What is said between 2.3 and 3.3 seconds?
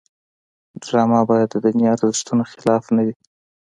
خلاف نه وي